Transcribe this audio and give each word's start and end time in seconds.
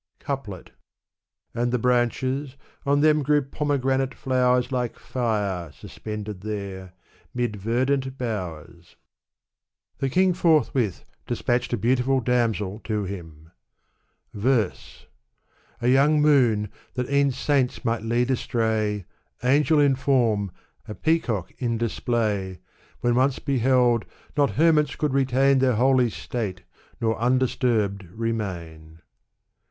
Couplet 0.17 0.71
And 1.53 1.71
the 1.71 1.77
branches— 1.77 2.55
on 2.87 3.01
them 3.01 3.21
grew 3.21 3.43
pomegranate 3.43 4.15
flowers 4.15 4.71
Like 4.71 4.97
fire, 4.97 5.71
suspended 5.71 6.41
there, 6.41 6.93
mid 7.35 7.55
verdant 7.57 8.17
bowers. 8.17 8.95
Digitized 9.99 10.01
by 10.01 10.07
Google 10.07 10.09
^\^^E^^s^^^^;^^^^m 10.09 10.09
m 10.09 10.09
282 10.09 10.09
Sa'di. 10.09 10.09
The 10.09 10.09
king 10.09 10.33
forthwith 10.33 11.05
despatched 11.27 11.73
a 11.73 11.77
beautiful 11.77 12.19
damsel 12.19 12.79
to 12.85 13.03
him. 13.03 13.51
Fitrse. 14.35 15.05
A 15.81 15.87
young 15.89 16.19
moon 16.19 16.69
that 16.95 17.07
e'en 17.11 17.29
saints 17.29 17.85
might 17.85 18.01
lead 18.01 18.31
astray, 18.31 19.05
Angel 19.43 19.79
in 19.79 19.95
form, 19.95 20.51
a 20.87 20.95
peacock 20.95 21.51
in 21.59 21.77
display. 21.77 22.59
When 23.01 23.13
once 23.13 23.37
beheld, 23.37 24.05
not 24.35 24.49
hermits 24.57 24.95
could 24.95 25.13
retain 25.13 25.59
Their 25.59 25.75
holy 25.75 26.09
state, 26.09 26.63
nor 26.99 27.19
undisturbed 27.19 28.05
remain. 28.05 29.01